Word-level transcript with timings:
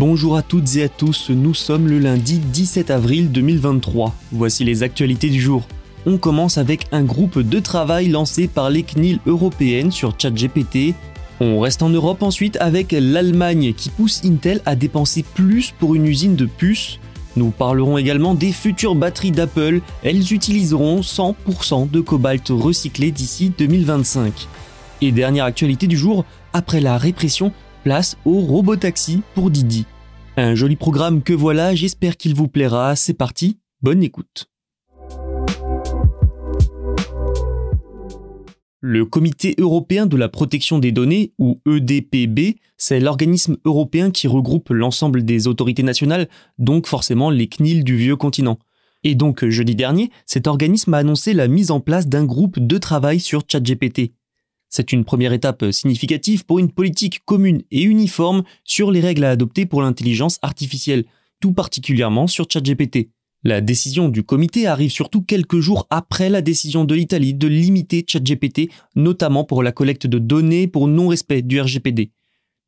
Bonjour 0.00 0.36
à 0.36 0.42
toutes 0.42 0.76
et 0.76 0.84
à 0.84 0.88
tous, 0.88 1.30
nous 1.30 1.54
sommes 1.54 1.88
le 1.88 1.98
lundi 1.98 2.38
17 2.38 2.92
avril 2.92 3.32
2023. 3.32 4.14
Voici 4.30 4.62
les 4.62 4.84
actualités 4.84 5.28
du 5.28 5.40
jour. 5.40 5.66
On 6.06 6.18
commence 6.18 6.56
avec 6.56 6.86
un 6.92 7.02
groupe 7.02 7.40
de 7.40 7.58
travail 7.58 8.06
lancé 8.06 8.46
par 8.46 8.70
les 8.70 8.84
CNIL 8.84 9.18
européennes 9.26 9.90
sur 9.90 10.14
ChatGPT. 10.16 10.94
On 11.40 11.58
reste 11.58 11.82
en 11.82 11.88
Europe 11.88 12.22
ensuite 12.22 12.56
avec 12.60 12.92
l'Allemagne 12.92 13.74
qui 13.74 13.88
pousse 13.88 14.22
Intel 14.24 14.62
à 14.66 14.76
dépenser 14.76 15.24
plus 15.24 15.74
pour 15.76 15.96
une 15.96 16.06
usine 16.06 16.36
de 16.36 16.46
puces. 16.46 17.00
Nous 17.34 17.50
parlerons 17.50 17.98
également 17.98 18.36
des 18.36 18.52
futures 18.52 18.94
batteries 18.94 19.32
d'Apple. 19.32 19.80
Elles 20.04 20.32
utiliseront 20.32 21.00
100% 21.00 21.90
de 21.90 22.00
cobalt 22.00 22.46
recyclé 22.50 23.10
d'ici 23.10 23.50
2025. 23.58 24.46
Et 25.00 25.10
dernière 25.10 25.44
actualité 25.44 25.88
du 25.88 25.96
jour, 25.96 26.24
après 26.52 26.80
la 26.80 26.98
répression, 26.98 27.52
place 27.82 28.16
au 28.24 28.40
robotaxi 28.40 29.22
pour 29.34 29.50
Didi. 29.50 29.86
Un 30.40 30.54
joli 30.54 30.76
programme 30.76 31.24
que 31.24 31.32
voilà, 31.32 31.74
j'espère 31.74 32.16
qu'il 32.16 32.32
vous 32.32 32.46
plaira. 32.46 32.94
C'est 32.94 33.12
parti, 33.12 33.58
bonne 33.82 34.04
écoute. 34.04 34.48
Le 38.78 39.04
Comité 39.04 39.56
européen 39.58 40.06
de 40.06 40.16
la 40.16 40.28
protection 40.28 40.78
des 40.78 40.92
données, 40.92 41.32
ou 41.40 41.60
EDPB, 41.66 42.60
c'est 42.76 43.00
l'organisme 43.00 43.56
européen 43.64 44.12
qui 44.12 44.28
regroupe 44.28 44.68
l'ensemble 44.70 45.24
des 45.24 45.48
autorités 45.48 45.82
nationales, 45.82 46.28
donc 46.58 46.86
forcément 46.86 47.30
les 47.30 47.48
CNIL 47.48 47.82
du 47.82 47.96
vieux 47.96 48.14
continent. 48.14 48.60
Et 49.02 49.16
donc 49.16 49.44
jeudi 49.44 49.74
dernier, 49.74 50.08
cet 50.24 50.46
organisme 50.46 50.94
a 50.94 50.98
annoncé 50.98 51.34
la 51.34 51.48
mise 51.48 51.72
en 51.72 51.80
place 51.80 52.06
d'un 52.06 52.24
groupe 52.24 52.60
de 52.60 52.78
travail 52.78 53.18
sur 53.18 53.42
ChatGPT. 53.48 54.12
C'est 54.68 54.92
une 54.92 55.04
première 55.04 55.32
étape 55.32 55.70
significative 55.72 56.44
pour 56.44 56.58
une 56.58 56.70
politique 56.70 57.24
commune 57.24 57.62
et 57.70 57.82
uniforme 57.82 58.42
sur 58.64 58.90
les 58.90 59.00
règles 59.00 59.24
à 59.24 59.30
adopter 59.30 59.66
pour 59.66 59.82
l'intelligence 59.82 60.38
artificielle, 60.42 61.04
tout 61.40 61.52
particulièrement 61.52 62.26
sur 62.26 62.46
ChatGPT. 62.50 63.10
La 63.44 63.60
décision 63.60 64.08
du 64.08 64.24
comité 64.24 64.66
arrive 64.66 64.90
surtout 64.90 65.22
quelques 65.22 65.60
jours 65.60 65.86
après 65.90 66.28
la 66.28 66.42
décision 66.42 66.84
de 66.84 66.94
l'Italie 66.94 67.34
de 67.34 67.46
limiter 67.46 68.04
ChatGPT, 68.06 68.68
notamment 68.96 69.44
pour 69.44 69.62
la 69.62 69.70
collecte 69.72 70.06
de 70.06 70.18
données 70.18 70.66
pour 70.66 70.88
non-respect 70.88 71.42
du 71.42 71.60
RGPD. 71.60 72.10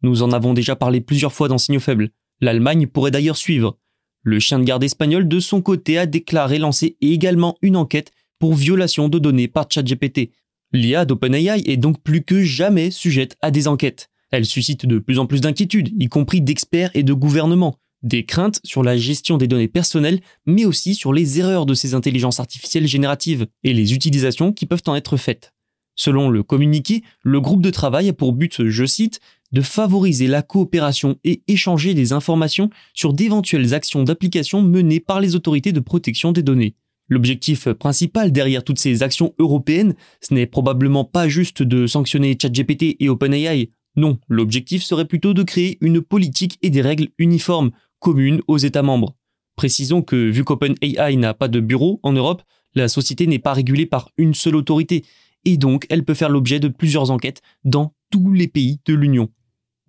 Nous 0.02 0.22
en 0.22 0.32
avons 0.32 0.54
déjà 0.54 0.76
parlé 0.76 1.00
plusieurs 1.00 1.32
fois 1.32 1.48
dans 1.48 1.58
Signaux 1.58 1.80
Faibles. 1.80 2.10
L'Allemagne 2.40 2.86
pourrait 2.86 3.10
d'ailleurs 3.10 3.36
suivre. 3.36 3.76
Le 4.22 4.38
chien 4.38 4.58
de 4.58 4.64
garde 4.64 4.84
espagnol, 4.84 5.28
de 5.28 5.40
son 5.40 5.60
côté, 5.60 5.98
a 5.98 6.06
déclaré 6.06 6.58
lancer 6.58 6.96
également 7.00 7.56
une 7.62 7.76
enquête 7.76 8.12
pour 8.38 8.54
violation 8.54 9.08
de 9.08 9.18
données 9.18 9.48
par 9.48 9.66
ChatGPT. 9.68 10.30
L'IA 10.72 11.04
d'OpenAI 11.04 11.62
est 11.66 11.76
donc 11.76 12.00
plus 12.02 12.22
que 12.22 12.42
jamais 12.42 12.90
sujette 12.90 13.36
à 13.42 13.50
des 13.50 13.66
enquêtes. 13.66 14.08
Elle 14.30 14.46
suscite 14.46 14.86
de 14.86 14.98
plus 14.98 15.18
en 15.18 15.26
plus 15.26 15.40
d'inquiétudes, 15.40 15.90
y 15.98 16.08
compris 16.08 16.40
d'experts 16.40 16.90
et 16.94 17.02
de 17.02 17.12
gouvernements 17.12 17.76
des 18.02 18.24
craintes 18.24 18.60
sur 18.64 18.82
la 18.82 18.96
gestion 18.96 19.36
des 19.36 19.46
données 19.46 19.68
personnelles, 19.68 20.20
mais 20.46 20.64
aussi 20.64 20.94
sur 20.94 21.12
les 21.12 21.38
erreurs 21.38 21.66
de 21.66 21.74
ces 21.74 21.94
intelligences 21.94 22.40
artificielles 22.40 22.86
génératives 22.86 23.46
et 23.62 23.74
les 23.74 23.92
utilisations 23.92 24.52
qui 24.52 24.66
peuvent 24.66 24.82
en 24.86 24.94
être 24.94 25.16
faites. 25.16 25.52
Selon 25.96 26.30
le 26.30 26.42
communiqué, 26.42 27.02
le 27.22 27.40
groupe 27.40 27.62
de 27.62 27.70
travail 27.70 28.08
a 28.08 28.14
pour 28.14 28.32
but, 28.32 28.68
je 28.68 28.86
cite, 28.86 29.20
de 29.52 29.60
favoriser 29.60 30.28
la 30.28 30.42
coopération 30.42 31.18
et 31.24 31.42
échanger 31.48 31.92
des 31.92 32.12
informations 32.12 32.70
sur 32.94 33.12
d'éventuelles 33.12 33.74
actions 33.74 34.04
d'application 34.04 34.62
menées 34.62 35.00
par 35.00 35.20
les 35.20 35.34
autorités 35.34 35.72
de 35.72 35.80
protection 35.80 36.32
des 36.32 36.42
données. 36.42 36.76
L'objectif 37.10 37.68
principal 37.72 38.30
derrière 38.30 38.62
toutes 38.62 38.78
ces 38.78 39.02
actions 39.02 39.34
européennes, 39.38 39.94
ce 40.20 40.32
n'est 40.32 40.46
probablement 40.46 41.04
pas 41.04 41.28
juste 41.28 41.62
de 41.62 41.88
sanctionner 41.88 42.38
ChatGPT 42.40 42.96
et 43.00 43.08
OpenAI. 43.08 43.70
Non, 43.96 44.18
l'objectif 44.28 44.84
serait 44.84 45.04
plutôt 45.04 45.34
de 45.34 45.42
créer 45.42 45.76
une 45.80 46.00
politique 46.00 46.56
et 46.62 46.70
des 46.70 46.80
règles 46.80 47.08
uniformes 47.18 47.72
commune 47.98 48.40
aux 48.46 48.58
États 48.58 48.82
membres. 48.82 49.16
Précisons 49.56 50.02
que 50.02 50.16
vu 50.16 50.44
qu'OpenAI 50.44 51.16
n'a 51.16 51.34
pas 51.34 51.48
de 51.48 51.58
bureau 51.58 51.98
en 52.04 52.12
Europe, 52.12 52.42
la 52.74 52.88
société 52.88 53.26
n'est 53.26 53.40
pas 53.40 53.52
régulée 53.52 53.86
par 53.86 54.10
une 54.16 54.32
seule 54.32 54.54
autorité, 54.54 55.04
et 55.44 55.56
donc 55.56 55.86
elle 55.90 56.04
peut 56.04 56.14
faire 56.14 56.30
l'objet 56.30 56.60
de 56.60 56.68
plusieurs 56.68 57.10
enquêtes 57.10 57.42
dans 57.64 57.92
tous 58.10 58.32
les 58.32 58.46
pays 58.46 58.78
de 58.86 58.94
l'Union. 58.94 59.28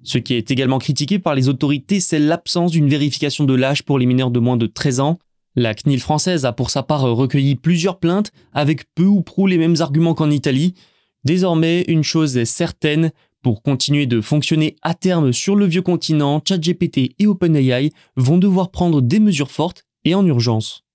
Ce 0.03 0.17
qui 0.17 0.33
est 0.33 0.49
également 0.49 0.79
critiqué 0.79 1.19
par 1.19 1.35
les 1.35 1.47
autorités, 1.47 1.99
c'est 1.99 2.19
l'absence 2.19 2.71
d'une 2.71 2.89
vérification 2.89 3.45
de 3.45 3.53
l'âge 3.53 3.83
pour 3.83 3.99
les 3.99 4.07
mineurs 4.07 4.31
de 4.31 4.39
moins 4.39 4.57
de 4.57 4.65
13 4.65 4.99
ans. 4.99 5.19
La 5.55 5.73
CNIL 5.73 5.99
française 5.99 6.45
a 6.45 6.53
pour 6.53 6.69
sa 6.69 6.81
part 6.81 7.01
recueilli 7.01 7.55
plusieurs 7.55 7.99
plaintes 7.99 8.31
avec 8.53 8.85
peu 8.95 9.03
ou 9.03 9.21
prou 9.21 9.47
les 9.47 9.57
mêmes 9.57 9.75
arguments 9.79 10.13
qu'en 10.13 10.31
Italie. 10.31 10.75
Désormais, 11.25 11.81
une 11.89 12.03
chose 12.03 12.37
est 12.37 12.45
certaine, 12.45 13.11
pour 13.41 13.61
continuer 13.61 14.05
de 14.05 14.21
fonctionner 14.21 14.77
à 14.81 14.93
terme 14.93 15.33
sur 15.33 15.55
le 15.55 15.65
vieux 15.65 15.81
continent, 15.81 16.41
ChatGPT 16.47 17.15
et 17.19 17.27
OpenAI 17.27 17.89
vont 18.15 18.37
devoir 18.37 18.71
prendre 18.71 19.01
des 19.01 19.19
mesures 19.19 19.51
fortes 19.51 19.83
et 20.05 20.15
en 20.15 20.25
urgence. 20.25 20.85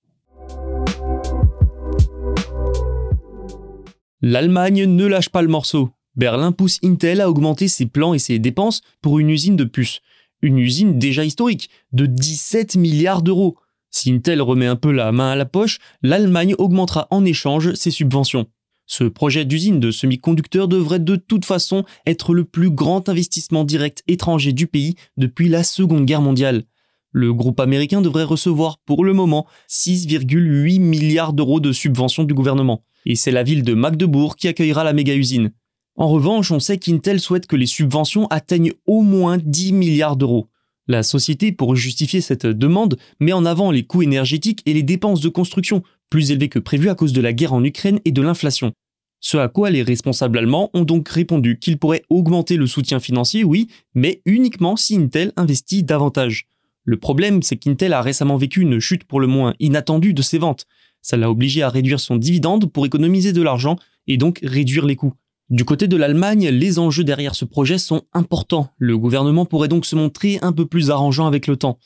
L'Allemagne 4.21 4.85
ne 4.85 5.05
lâche 5.05 5.29
pas 5.29 5.43
le 5.43 5.49
morceau. 5.49 5.91
Berlin 6.15 6.51
pousse 6.51 6.79
Intel 6.83 7.21
à 7.21 7.29
augmenter 7.29 7.67
ses 7.67 7.85
plans 7.85 8.15
et 8.15 8.19
ses 8.19 8.39
dépenses 8.39 8.81
pour 9.01 9.19
une 9.19 9.29
usine 9.29 9.55
de 9.55 9.65
puces. 9.65 10.01
Une 10.41 10.57
usine 10.57 10.97
déjà 10.97 11.23
historique, 11.23 11.69
de 11.91 12.07
17 12.07 12.75
milliards 12.75 13.21
d'euros. 13.21 13.57
Si 13.97 14.11
Intel 14.11 14.43
remet 14.43 14.67
un 14.67 14.75
peu 14.75 14.91
la 14.91 15.11
main 15.11 15.31
à 15.31 15.35
la 15.35 15.45
poche, 15.45 15.79
l'Allemagne 16.03 16.53
augmentera 16.59 17.07
en 17.09 17.25
échange 17.25 17.73
ses 17.73 17.89
subventions. 17.89 18.45
Ce 18.85 19.03
projet 19.03 19.43
d'usine 19.43 19.79
de 19.79 19.89
semi-conducteurs 19.89 20.67
devrait 20.67 20.99
de 20.99 21.15
toute 21.15 21.45
façon 21.45 21.83
être 22.05 22.35
le 22.35 22.43
plus 22.43 22.69
grand 22.69 23.09
investissement 23.09 23.63
direct 23.63 24.03
étranger 24.07 24.53
du 24.53 24.67
pays 24.67 24.93
depuis 25.17 25.49
la 25.49 25.63
Seconde 25.63 26.05
Guerre 26.05 26.21
mondiale. 26.21 26.65
Le 27.11 27.33
groupe 27.33 27.59
américain 27.59 28.01
devrait 28.01 28.23
recevoir 28.23 28.77
pour 28.85 29.03
le 29.03 29.13
moment 29.13 29.47
6,8 29.67 30.79
milliards 30.79 31.33
d'euros 31.33 31.59
de 31.59 31.71
subventions 31.71 32.23
du 32.23 32.35
gouvernement. 32.35 32.83
Et 33.07 33.15
c'est 33.15 33.31
la 33.31 33.41
ville 33.41 33.63
de 33.63 33.73
Magdebourg 33.73 34.35
qui 34.35 34.47
accueillera 34.47 34.83
la 34.83 34.93
méga-usine. 34.93 35.53
En 35.95 36.07
revanche, 36.09 36.51
on 36.51 36.59
sait 36.59 36.77
qu'Intel 36.77 37.19
souhaite 37.19 37.47
que 37.47 37.55
les 37.55 37.65
subventions 37.65 38.27
atteignent 38.27 38.73
au 38.85 39.01
moins 39.01 39.39
10 39.39 39.73
milliards 39.73 40.17
d'euros. 40.17 40.49
La 40.87 41.03
société, 41.03 41.51
pour 41.51 41.75
justifier 41.75 42.21
cette 42.21 42.45
demande, 42.45 42.97
met 43.19 43.33
en 43.33 43.45
avant 43.45 43.71
les 43.71 43.83
coûts 43.83 44.03
énergétiques 44.03 44.61
et 44.65 44.73
les 44.73 44.83
dépenses 44.83 45.19
de 45.19 45.29
construction, 45.29 45.83
plus 46.09 46.31
élevés 46.31 46.47
que 46.47 46.59
prévu 46.59 46.89
à 46.89 46.95
cause 46.95 47.11
de 47.11 47.19
la 47.19 47.33
guerre 47.33 47.53
en 47.53 47.63
Ukraine 47.63 47.99
et 48.05 48.11
de 48.11 48.21
l'inflation. 48.21 48.71
Ce 49.19 49.35
à 49.37 49.49
quoi 49.49 49.69
les 49.69 49.83
responsables 49.83 50.37
allemands 50.37 50.69
ont 50.73 50.83
donc 50.83 51.09
répondu 51.09 51.59
qu'ils 51.59 51.77
pourraient 51.77 52.03
augmenter 52.09 52.55
le 52.55 52.67
soutien 52.67 52.99
financier, 52.99 53.43
oui, 53.43 53.67
mais 53.95 54.21
uniquement 54.25 54.77
si 54.77 54.95
Intel 54.95 55.33
investit 55.35 55.83
davantage. 55.83 56.47
Le 56.83 56.97
problème, 56.97 57.41
c'est 57.41 57.57
qu'Intel 57.57 57.91
a 57.91 58.01
récemment 58.01 58.37
vécu 58.37 58.61
une 58.61 58.79
chute 58.79 59.03
pour 59.03 59.19
le 59.19 59.27
moins 59.27 59.53
inattendue 59.59 60.13
de 60.13 60.21
ses 60.21 60.37
ventes. 60.37 60.67
Ça 61.01 61.17
l'a 61.17 61.29
obligé 61.29 61.63
à 61.63 61.69
réduire 61.69 61.99
son 61.99 62.15
dividende 62.15 62.71
pour 62.71 62.85
économiser 62.85 63.33
de 63.33 63.41
l'argent 63.41 63.75
et 64.07 64.15
donc 64.15 64.39
réduire 64.41 64.85
les 64.85 64.95
coûts. 64.95 65.13
Du 65.49 65.63
côté 65.63 65.87
de 65.87 65.95
l'Allemagne, 65.95 66.49
les 66.49 66.77
enjeux 66.77 67.05
derrière 67.05 67.33
ce 67.33 67.45
projet 67.45 67.77
sont 67.77 68.01
importants. 68.11 68.69
Le 68.77 68.97
gouvernement 68.97 69.45
pourrait 69.45 69.69
donc 69.69 69.85
se 69.85 69.95
montrer 69.95 70.39
un 70.41 70.51
peu 70.51 70.65
plus 70.65 70.91
arrangeant 70.91 71.25
avec 71.25 71.47
le 71.47 71.55
temps. 71.55 71.79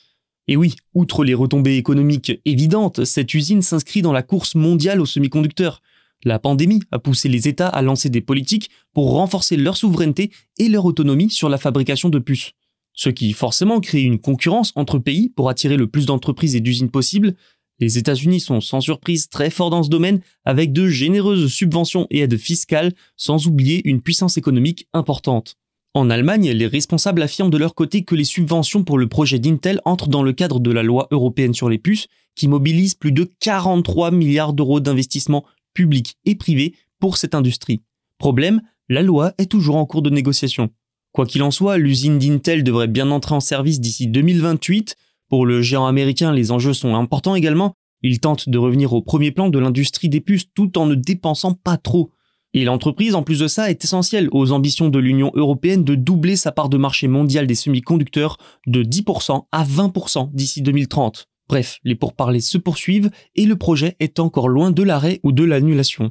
Et 0.48 0.56
oui, 0.56 0.74
outre 0.94 1.22
les 1.22 1.34
retombées 1.34 1.76
économiques 1.76 2.32
évidentes, 2.44 3.04
cette 3.04 3.32
usine 3.34 3.62
s'inscrit 3.62 4.02
dans 4.02 4.12
la 4.12 4.24
course 4.24 4.56
mondiale 4.56 5.00
aux 5.00 5.06
semi-conducteurs. 5.06 5.80
La 6.24 6.40
pandémie 6.40 6.80
a 6.90 6.98
poussé 6.98 7.28
les 7.28 7.46
États 7.46 7.68
à 7.68 7.82
lancer 7.82 8.10
des 8.10 8.20
politiques 8.20 8.68
pour 8.92 9.12
renforcer 9.12 9.56
leur 9.56 9.76
souveraineté 9.76 10.32
et 10.58 10.68
leur 10.68 10.84
autonomie 10.84 11.30
sur 11.30 11.48
la 11.48 11.58
fabrication 11.58 12.08
de 12.08 12.18
puces. 12.18 12.54
Ce 12.94 13.10
qui 13.10 13.32
forcément 13.32 13.78
crée 13.78 14.02
une 14.02 14.18
concurrence 14.18 14.72
entre 14.74 14.98
pays 14.98 15.30
pour 15.30 15.48
attirer 15.48 15.76
le 15.76 15.86
plus 15.86 16.06
d'entreprises 16.06 16.56
et 16.56 16.60
d'usines 16.60 16.90
possibles. 16.90 17.36
Les 17.82 17.98
États-Unis 17.98 18.38
sont 18.38 18.60
sans 18.60 18.80
surprise 18.80 19.28
très 19.28 19.50
forts 19.50 19.70
dans 19.70 19.82
ce 19.82 19.90
domaine 19.90 20.20
avec 20.44 20.72
de 20.72 20.86
généreuses 20.86 21.52
subventions 21.52 22.06
et 22.10 22.20
aides 22.20 22.36
fiscales, 22.36 22.92
sans 23.16 23.48
oublier 23.48 23.80
une 23.88 24.00
puissance 24.00 24.36
économique 24.36 24.86
importante. 24.92 25.56
En 25.92 26.08
Allemagne, 26.08 26.52
les 26.52 26.68
responsables 26.68 27.22
affirment 27.22 27.50
de 27.50 27.58
leur 27.58 27.74
côté 27.74 28.04
que 28.04 28.14
les 28.14 28.22
subventions 28.22 28.84
pour 28.84 28.98
le 28.98 29.08
projet 29.08 29.40
d'Intel 29.40 29.80
entrent 29.84 30.06
dans 30.06 30.22
le 30.22 30.32
cadre 30.32 30.60
de 30.60 30.70
la 30.70 30.84
loi 30.84 31.08
européenne 31.10 31.54
sur 31.54 31.68
les 31.68 31.78
puces, 31.78 32.06
qui 32.36 32.46
mobilise 32.46 32.94
plus 32.94 33.10
de 33.10 33.28
43 33.40 34.12
milliards 34.12 34.52
d'euros 34.52 34.78
d'investissement 34.78 35.44
publics 35.74 36.14
et 36.24 36.36
privés 36.36 36.76
pour 37.00 37.16
cette 37.16 37.34
industrie. 37.34 37.82
Problème, 38.16 38.62
la 38.88 39.02
loi 39.02 39.32
est 39.38 39.50
toujours 39.50 39.74
en 39.74 39.86
cours 39.86 40.02
de 40.02 40.10
négociation. 40.10 40.70
Quoi 41.10 41.26
qu'il 41.26 41.42
en 41.42 41.50
soit, 41.50 41.78
l'usine 41.78 42.20
d'Intel 42.20 42.62
devrait 42.62 42.86
bien 42.86 43.10
entrer 43.10 43.34
en 43.34 43.40
service 43.40 43.80
d'ici 43.80 44.06
2028. 44.06 44.94
Pour 45.32 45.46
le 45.46 45.62
géant 45.62 45.86
américain, 45.86 46.30
les 46.30 46.52
enjeux 46.52 46.74
sont 46.74 46.94
importants 46.94 47.34
également. 47.34 47.72
Il 48.02 48.20
tente 48.20 48.50
de 48.50 48.58
revenir 48.58 48.92
au 48.92 49.00
premier 49.00 49.30
plan 49.30 49.48
de 49.48 49.58
l'industrie 49.58 50.10
des 50.10 50.20
puces 50.20 50.52
tout 50.54 50.76
en 50.76 50.84
ne 50.84 50.94
dépensant 50.94 51.54
pas 51.54 51.78
trop. 51.78 52.10
Et 52.52 52.64
l'entreprise, 52.64 53.14
en 53.14 53.22
plus 53.22 53.38
de 53.38 53.48
ça, 53.48 53.70
est 53.70 53.82
essentielle 53.82 54.28
aux 54.32 54.52
ambitions 54.52 54.90
de 54.90 54.98
l'Union 54.98 55.30
européenne 55.32 55.84
de 55.84 55.94
doubler 55.94 56.36
sa 56.36 56.52
part 56.52 56.68
de 56.68 56.76
marché 56.76 57.08
mondial 57.08 57.46
des 57.46 57.54
semi-conducteurs 57.54 58.36
de 58.66 58.82
10% 58.82 59.46
à 59.50 59.64
20% 59.64 60.34
d'ici 60.34 60.60
2030. 60.60 61.30
Bref, 61.48 61.78
les 61.82 61.94
pourparlers 61.94 62.40
se 62.40 62.58
poursuivent 62.58 63.10
et 63.34 63.46
le 63.46 63.56
projet 63.56 63.96
est 64.00 64.20
encore 64.20 64.50
loin 64.50 64.70
de 64.70 64.82
l'arrêt 64.82 65.18
ou 65.22 65.32
de 65.32 65.44
l'annulation. 65.44 66.10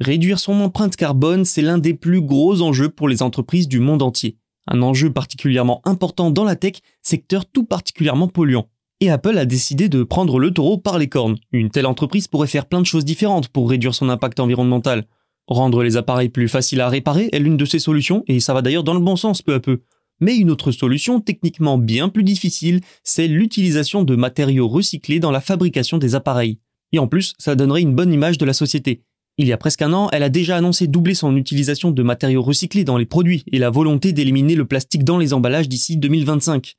Réduire 0.00 0.40
son 0.40 0.54
empreinte 0.54 0.96
carbone, 0.96 1.44
c'est 1.44 1.62
l'un 1.62 1.78
des 1.78 1.94
plus 1.94 2.20
gros 2.20 2.62
enjeux 2.62 2.88
pour 2.88 3.06
les 3.08 3.22
entreprises 3.22 3.68
du 3.68 3.78
monde 3.78 4.02
entier. 4.02 4.38
Un 4.66 4.82
enjeu 4.82 5.12
particulièrement 5.12 5.80
important 5.84 6.30
dans 6.30 6.44
la 6.44 6.56
tech, 6.56 6.74
secteur 7.02 7.46
tout 7.46 7.64
particulièrement 7.64 8.28
polluant. 8.28 8.68
Et 9.00 9.10
Apple 9.10 9.36
a 9.36 9.44
décidé 9.44 9.88
de 9.88 10.02
prendre 10.02 10.38
le 10.38 10.50
taureau 10.50 10.78
par 10.78 10.98
les 10.98 11.08
cornes. 11.08 11.36
Une 11.52 11.70
telle 11.70 11.86
entreprise 11.86 12.28
pourrait 12.28 12.46
faire 12.46 12.66
plein 12.66 12.80
de 12.80 12.86
choses 12.86 13.04
différentes 13.04 13.48
pour 13.48 13.68
réduire 13.68 13.94
son 13.94 14.08
impact 14.08 14.40
environnemental. 14.40 15.06
Rendre 15.48 15.82
les 15.82 15.96
appareils 15.96 16.30
plus 16.30 16.48
faciles 16.48 16.80
à 16.80 16.88
réparer 16.88 17.28
est 17.32 17.38
l'une 17.38 17.56
de 17.56 17.64
ces 17.64 17.78
solutions, 17.78 18.24
et 18.26 18.40
ça 18.40 18.54
va 18.54 18.62
d'ailleurs 18.62 18.84
dans 18.84 18.94
le 18.94 19.00
bon 19.00 19.16
sens 19.16 19.42
peu 19.42 19.54
à 19.54 19.60
peu. 19.60 19.82
Mais 20.20 20.36
une 20.36 20.50
autre 20.50 20.72
solution, 20.72 21.20
techniquement 21.20 21.76
bien 21.76 22.08
plus 22.08 22.24
difficile, 22.24 22.80
c'est 23.04 23.28
l'utilisation 23.28 24.02
de 24.02 24.16
matériaux 24.16 24.66
recyclés 24.66 25.20
dans 25.20 25.30
la 25.30 25.42
fabrication 25.42 25.98
des 25.98 26.14
appareils. 26.14 26.58
Et 26.92 26.98
en 26.98 27.06
plus, 27.06 27.34
ça 27.38 27.54
donnerait 27.54 27.82
une 27.82 27.94
bonne 27.94 28.12
image 28.12 28.38
de 28.38 28.46
la 28.46 28.54
société. 28.54 29.02
Il 29.38 29.46
y 29.46 29.52
a 29.52 29.58
presque 29.58 29.82
un 29.82 29.92
an, 29.92 30.08
elle 30.12 30.22
a 30.22 30.30
déjà 30.30 30.56
annoncé 30.56 30.86
doubler 30.86 31.14
son 31.14 31.36
utilisation 31.36 31.90
de 31.90 32.02
matériaux 32.02 32.42
recyclés 32.42 32.84
dans 32.84 32.96
les 32.96 33.04
produits 33.04 33.44
et 33.52 33.58
la 33.58 33.68
volonté 33.68 34.12
d'éliminer 34.12 34.54
le 34.54 34.64
plastique 34.64 35.04
dans 35.04 35.18
les 35.18 35.34
emballages 35.34 35.68
d'ici 35.68 35.98
2025. 35.98 36.74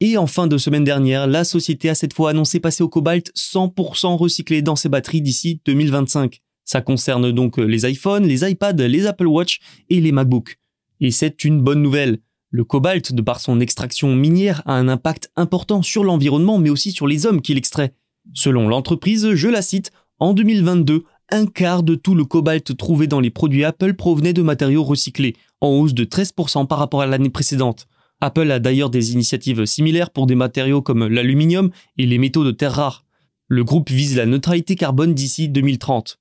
Et 0.00 0.18
en 0.18 0.26
fin 0.26 0.46
de 0.46 0.58
semaine 0.58 0.84
dernière, 0.84 1.26
la 1.26 1.44
société 1.44 1.88
a 1.88 1.94
cette 1.94 2.12
fois 2.12 2.30
annoncé 2.30 2.60
passer 2.60 2.82
au 2.82 2.88
cobalt 2.90 3.32
100% 3.34 4.16
recyclé 4.16 4.60
dans 4.60 4.76
ses 4.76 4.90
batteries 4.90 5.22
d'ici 5.22 5.62
2025. 5.64 6.42
Ça 6.66 6.82
concerne 6.82 7.32
donc 7.32 7.56
les 7.56 7.90
iPhones, 7.90 8.26
les 8.26 8.46
iPads, 8.46 8.86
les 8.86 9.06
Apple 9.06 9.26
Watch 9.26 9.60
et 9.88 10.02
les 10.02 10.12
MacBooks. 10.12 10.58
Et 11.00 11.12
c'est 11.12 11.44
une 11.44 11.62
bonne 11.62 11.80
nouvelle. 11.80 12.18
Le 12.50 12.64
cobalt, 12.64 13.14
de 13.14 13.22
par 13.22 13.40
son 13.40 13.58
extraction 13.58 14.14
minière, 14.14 14.60
a 14.66 14.74
un 14.74 14.88
impact 14.88 15.30
important 15.34 15.80
sur 15.80 16.04
l'environnement 16.04 16.58
mais 16.58 16.68
aussi 16.68 16.92
sur 16.92 17.06
les 17.06 17.24
hommes 17.24 17.40
qu'il 17.40 17.56
extrait. 17.56 17.94
Selon 18.34 18.68
l'entreprise, 18.68 19.32
je 19.32 19.48
la 19.48 19.62
cite, 19.62 19.92
en 20.18 20.34
2022, 20.34 21.04
un 21.32 21.46
quart 21.46 21.82
de 21.82 21.94
tout 21.94 22.14
le 22.14 22.26
cobalt 22.26 22.76
trouvé 22.76 23.06
dans 23.06 23.18
les 23.18 23.30
produits 23.30 23.64
Apple 23.64 23.94
provenait 23.94 24.34
de 24.34 24.42
matériaux 24.42 24.84
recyclés, 24.84 25.34
en 25.62 25.68
hausse 25.68 25.94
de 25.94 26.04
13% 26.04 26.66
par 26.66 26.78
rapport 26.78 27.00
à 27.00 27.06
l'année 27.06 27.30
précédente. 27.30 27.88
Apple 28.20 28.50
a 28.50 28.58
d'ailleurs 28.58 28.90
des 28.90 29.14
initiatives 29.14 29.64
similaires 29.64 30.10
pour 30.10 30.26
des 30.26 30.34
matériaux 30.34 30.82
comme 30.82 31.08
l'aluminium 31.08 31.70
et 31.96 32.04
les 32.04 32.18
métaux 32.18 32.44
de 32.44 32.50
terre 32.50 32.74
rares. 32.74 33.04
Le 33.48 33.64
groupe 33.64 33.90
vise 33.90 34.16
la 34.16 34.26
neutralité 34.26 34.76
carbone 34.76 35.14
d'ici 35.14 35.48
2030. 35.48 36.20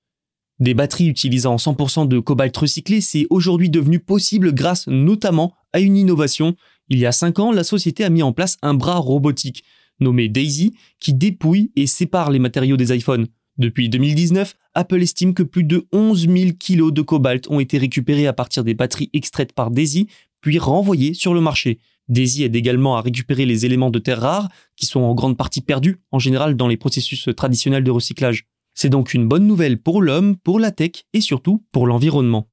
Des 0.59 0.73
batteries 0.73 1.07
utilisant 1.07 1.57
100% 1.57 2.07
de 2.07 2.19
cobalt 2.19 2.55
recyclé, 2.55 3.01
c'est 3.01 3.27
aujourd'hui 3.29 3.69
devenu 3.69 3.99
possible 3.99 4.53
grâce 4.53 4.87
notamment 4.87 5.53
à 5.73 5.81
une 5.81 5.97
innovation. 5.97 6.55
Il 6.87 6.99
y 6.99 7.05
a 7.05 7.11
5 7.11 7.39
ans, 7.39 7.51
la 7.51 7.65
société 7.65 8.05
a 8.05 8.09
mis 8.09 8.23
en 8.23 8.31
place 8.31 8.57
un 8.61 8.75
bras 8.75 8.97
robotique, 8.97 9.65
nommé 9.99 10.29
Daisy, 10.29 10.73
qui 10.99 11.13
dépouille 11.13 11.71
et 11.75 11.85
sépare 11.85 12.31
les 12.31 12.39
matériaux 12.39 12.77
des 12.77 12.95
iPhones. 12.95 13.27
Depuis 13.57 13.89
2019, 13.89 14.55
Apple 14.73 15.01
estime 15.01 15.33
que 15.33 15.43
plus 15.43 15.63
de 15.63 15.85
11 15.91 16.27
000 16.27 16.51
kg 16.57 16.91
de 16.91 17.01
cobalt 17.01 17.49
ont 17.49 17.59
été 17.59 17.77
récupérés 17.77 18.27
à 18.27 18.33
partir 18.33 18.63
des 18.63 18.73
batteries 18.73 19.09
extraites 19.13 19.51
par 19.51 19.71
Daisy, 19.71 20.07
puis 20.39 20.57
renvoyés 20.57 21.13
sur 21.13 21.33
le 21.33 21.41
marché. 21.41 21.79
Daisy 22.07 22.43
aide 22.43 22.55
également 22.55 22.95
à 22.97 23.01
récupérer 23.01 23.45
les 23.45 23.65
éléments 23.65 23.91
de 23.91 23.99
terre 23.99 24.21
rares, 24.21 24.49
qui 24.75 24.85
sont 24.85 25.01
en 25.01 25.13
grande 25.13 25.37
partie 25.37 25.61
perdus, 25.61 25.97
en 26.11 26.19
général 26.19 26.55
dans 26.55 26.67
les 26.67 26.77
processus 26.77 27.29
traditionnels 27.35 27.83
de 27.83 27.91
recyclage. 27.91 28.45
C'est 28.73 28.89
donc 28.89 29.13
une 29.13 29.27
bonne 29.27 29.47
nouvelle 29.47 29.77
pour 29.77 30.01
l'homme, 30.01 30.37
pour 30.37 30.59
la 30.59 30.71
tech 30.71 31.03
et 31.13 31.21
surtout 31.21 31.63
pour 31.71 31.87
l'environnement. 31.87 32.47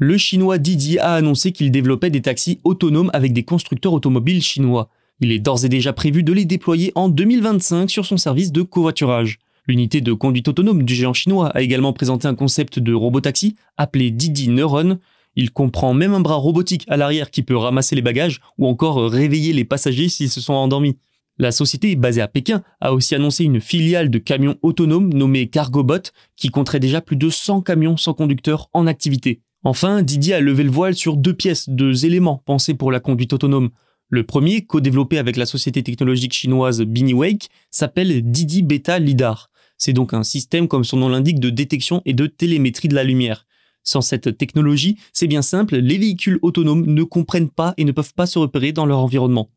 Le 0.00 0.16
chinois 0.16 0.58
Didi 0.58 1.00
a 1.00 1.14
annoncé 1.14 1.50
qu'il 1.50 1.72
développait 1.72 2.10
des 2.10 2.22
taxis 2.22 2.60
autonomes 2.62 3.10
avec 3.12 3.32
des 3.32 3.42
constructeurs 3.42 3.92
automobiles 3.92 4.42
chinois. 4.42 4.90
Il 5.20 5.32
est 5.32 5.40
d'ores 5.40 5.64
et 5.64 5.68
déjà 5.68 5.92
prévu 5.92 6.22
de 6.22 6.32
les 6.32 6.44
déployer 6.44 6.92
en 6.94 7.08
2025 7.08 7.90
sur 7.90 8.06
son 8.06 8.16
service 8.16 8.52
de 8.52 8.62
covoiturage. 8.62 9.38
L'unité 9.66 10.00
de 10.00 10.12
conduite 10.12 10.48
autonome 10.48 10.84
du 10.84 10.94
géant 10.94 11.12
chinois 11.12 11.48
a 11.48 11.60
également 11.60 11.92
présenté 11.92 12.28
un 12.28 12.36
concept 12.36 12.78
de 12.78 12.94
robotaxi 12.94 13.56
appelé 13.76 14.10
Didi 14.12 14.48
Neuron. 14.48 14.98
Il 15.34 15.50
comprend 15.50 15.92
même 15.92 16.14
un 16.14 16.20
bras 16.20 16.36
robotique 16.36 16.84
à 16.88 16.96
l'arrière 16.96 17.30
qui 17.30 17.42
peut 17.42 17.56
ramasser 17.56 17.96
les 17.96 18.02
bagages 18.02 18.40
ou 18.58 18.66
encore 18.66 19.10
réveiller 19.10 19.52
les 19.52 19.64
passagers 19.64 20.08
s'ils 20.08 20.30
se 20.30 20.40
sont 20.40 20.54
endormis. 20.54 20.96
La 21.36 21.52
société, 21.52 21.94
basée 21.96 22.20
à 22.22 22.28
Pékin, 22.28 22.62
a 22.80 22.92
aussi 22.92 23.14
annoncé 23.14 23.44
une 23.44 23.60
filiale 23.60 24.10
de 24.10 24.18
camions 24.18 24.56
autonomes 24.62 25.12
nommée 25.12 25.48
Cargobot 25.48 26.12
qui 26.36 26.48
compterait 26.48 26.80
déjà 26.80 27.00
plus 27.00 27.16
de 27.16 27.28
100 27.28 27.62
camions 27.62 27.96
sans 27.96 28.14
conducteur 28.14 28.68
en 28.72 28.86
activité. 28.86 29.40
Enfin, 29.64 30.02
Didi 30.02 30.32
a 30.32 30.40
levé 30.40 30.62
le 30.62 30.70
voile 30.70 30.94
sur 30.94 31.16
deux 31.16 31.34
pièces, 31.34 31.68
deux 31.68 32.06
éléments 32.06 32.40
pensés 32.44 32.74
pour 32.74 32.92
la 32.92 33.00
conduite 33.00 33.32
autonome. 33.32 33.70
Le 34.10 34.22
premier, 34.22 34.62
co-développé 34.62 35.18
avec 35.18 35.36
la 35.36 35.44
société 35.44 35.82
technologique 35.82 36.32
chinoise 36.32 36.80
Biniwake, 36.80 37.50
s'appelle 37.70 38.22
Didi 38.22 38.62
Beta 38.62 38.98
Lidar. 38.98 39.50
C'est 39.76 39.92
donc 39.92 40.14
un 40.14 40.22
système, 40.22 40.66
comme 40.66 40.84
son 40.84 40.96
nom 40.96 41.10
l'indique, 41.10 41.40
de 41.40 41.50
détection 41.50 42.00
et 42.06 42.14
de 42.14 42.26
télémétrie 42.26 42.88
de 42.88 42.94
la 42.94 43.04
lumière. 43.04 43.46
Sans 43.84 44.00
cette 44.00 44.38
technologie, 44.38 44.96
c'est 45.12 45.26
bien 45.26 45.42
simple, 45.42 45.76
les 45.76 45.98
véhicules 45.98 46.38
autonomes 46.40 46.86
ne 46.86 47.02
comprennent 47.02 47.50
pas 47.50 47.74
et 47.76 47.84
ne 47.84 47.92
peuvent 47.92 48.14
pas 48.14 48.24
se 48.24 48.38
repérer 48.38 48.72
dans 48.72 48.86
leur 48.86 49.00
environnement. 49.00 49.50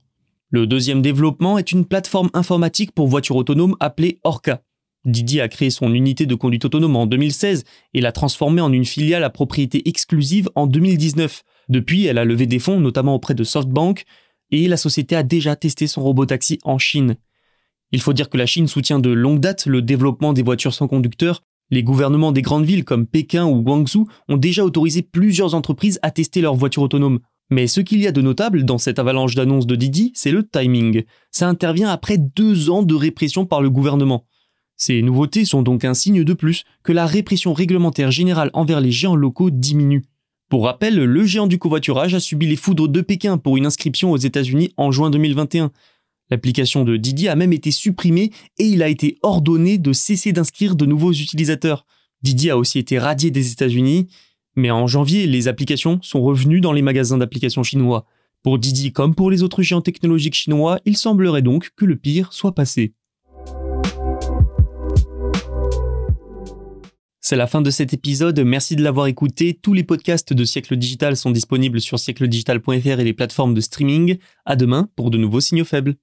Le 0.50 0.67
deuxième 0.67 1.01
développement 1.01 1.58
est 1.58 1.72
une 1.72 1.86
plateforme 1.86 2.29
informatique 2.34 2.91
pour 2.91 3.08
voitures 3.08 3.38
autonomes 3.38 3.77
appelée 3.79 4.20
Orca. 4.25 4.63
Didi 5.05 5.39
a 5.39 5.48
créé 5.48 5.70
son 5.70 5.93
unité 5.93 6.25
de 6.25 6.36
conduite 6.36 6.65
autonome 6.65 6.98
en 6.98 7.08
2016 7.08 7.63
et 7.93 8.01
l'a 8.01 8.12
transformée 8.12 8.62
en 8.62 8.74
une 8.74 8.86
filiale 8.86 9.24
à 9.24 9.29
propriété 9.29 9.88
exclusive 9.88 10.50
en 10.55 10.67
2019. 10.67 11.43
Depuis, 11.70 12.05
elle 12.05 12.17
a 12.17 12.25
levé 12.25 12.48
des 12.48 12.60
fonds, 12.60 12.81
notamment 12.81 13.15
auprès 13.15 13.34
de 13.34 13.46
SoftBank, 13.46 14.05
et 14.51 14.67
la 14.67 14.77
société 14.77 15.15
a 15.15 15.24
déjà 15.24 15.55
testé 15.55 15.88
son 15.88 16.03
robot 16.03 16.25
taxi 16.25 16.60
en 16.63 16.77
Chine. 16.77 17.15
Il 17.91 18.01
faut 18.01 18.13
dire 18.13 18.29
que 18.29 18.38
la 18.38 18.46
Chine 18.46 18.67
soutient 18.67 19.00
de 19.00 19.10
longue 19.10 19.39
date 19.39 19.65
le 19.65 19.81
développement 19.81 20.34
des 20.34 20.43
voitures 20.43 20.74
sans 20.74 20.88
conducteur 20.88 21.43
les 21.72 21.84
gouvernements 21.84 22.34
des 22.34 22.41
grandes 22.41 22.65
villes 22.65 22.84
comme 22.84 23.08
Pékin 23.08 23.46
ou 23.46 23.62
Guangzhou 23.62 24.08
ont 24.27 24.38
déjà 24.38 24.65
autorisé 24.65 25.01
plusieurs 25.01 25.55
entreprises 25.55 26.00
à 26.01 26.12
tester 26.12 26.41
leurs 26.41 26.55
voitures 26.55 26.84
autonomes. 26.84 27.20
Mais 27.50 27.67
ce 27.67 27.79
qu'il 27.79 28.01
y 28.01 28.08
a 28.08 28.12
de 28.12 28.22
notable 28.22 28.65
dans 28.65 28.77
cette 28.77 29.00
avalanche 29.00 29.36
d'annonces 29.36 29.67
de 29.67 29.75
Didi, 29.75 30.12
c'est 30.13 30.31
le 30.31 30.46
timing. 30.48 31.03
Ça 31.31 31.48
intervient 31.48 31.89
après 31.89 32.17
deux 32.17 32.70
ans 32.70 32.84
de 32.84 32.93
répression 32.93 33.46
par 33.46 33.62
le 33.62 33.70
gouvernement. 33.70 34.25
Ces 34.75 35.01
nouveautés 35.01 35.46
sont 35.46 35.62
donc 35.62 35.86
un 35.86 35.93
signe 35.93 36.24
de 36.24 36.34
plus 36.34 36.65
que 36.84 36.91
la 36.91 37.05
répression 37.05 37.53
réglementaire 37.53 38.12
générale 38.12 38.51
envers 38.53 38.81
les 38.81 38.91
géants 38.91 39.15
locaux 39.15 39.50
diminue. 39.50 40.03
Pour 40.51 40.65
rappel, 40.65 40.96
le 40.96 41.24
géant 41.24 41.48
du 41.48 41.58
covoiturage 41.58 42.13
a 42.13 42.20
subi 42.20 42.46
les 42.46 42.58
foudres 42.58 42.89
de 42.89 43.00
Pékin 43.00 43.38
pour 43.38 43.55
une 43.55 43.65
inscription 43.65 44.12
aux 44.12 44.17
États-Unis 44.17 44.74
en 44.75 44.91
juin 44.91 45.10
2021. 45.10 45.72
L'application 46.29 46.84
de 46.84 46.98
Didi 46.98 47.29
a 47.29 47.38
même 47.38 47.53
été 47.53 47.72
supprimée 47.72 48.31
et 48.58 48.65
il 48.65 48.84
a 48.84 48.89
été 48.89 49.17
ordonné 49.22 49.77
de 49.77 49.93
cesser 49.93 50.34
d'inscrire 50.34 50.75
de 50.75 50.86
nouveaux 50.86 51.13
utilisateurs. 51.13 51.86
Didi 52.22 52.50
a 52.50 52.58
aussi 52.58 52.79
été 52.79 53.00
radié 53.00 53.31
des 53.31 53.53
États-Unis, 53.53 54.10
mais 54.58 54.72
en 54.72 54.88
janvier, 54.88 55.25
les 55.25 55.48
applications 55.48 56.00
sont 56.01 56.22
revenues 56.22 56.60
dans 56.60 56.74
les 56.74 56.81
magasins 56.81 57.17
d'applications 57.17 57.63
chinois. 57.63 58.05
Pour 58.43 58.60
Didi 58.60 58.91
comme 58.91 59.15
pour 59.15 59.31
les 59.31 59.43
autres 59.43 59.62
géants 59.62 59.79
technologiques 59.79 60.36
chinois, 60.36 60.81
il 60.84 60.98
semblerait 60.98 61.43
donc 61.43 61.70
que 61.77 61.86
le 61.86 61.96
pire 61.96 62.34
soit 62.34 62.55
passé. 62.55 62.93
C'est 67.32 67.38
la 67.38 67.48
fin 67.48 67.62
de 67.62 67.72
cet 67.72 67.94
épisode, 67.94 68.42
merci 68.42 68.76
de 68.76 68.84
l'avoir 68.84 69.08
écouté. 69.08 69.54
Tous 69.54 69.72
les 69.72 69.86
podcasts 69.86 70.34
de 70.34 70.44
Siècle 70.44 70.76
Digital 70.76 71.16
sont 71.16 71.32
disponibles 71.32 71.80
sur 71.80 71.98
siècledigital.fr 71.98 73.00
et 73.00 73.04
les 73.06 73.14
plateformes 73.14 73.54
de 73.54 73.62
streaming. 73.62 74.18
À 74.44 74.58
demain 74.58 74.90
pour 74.98 75.12
de 75.12 75.18
nouveaux 75.18 75.40
signaux 75.40 75.64
faibles. 75.64 75.96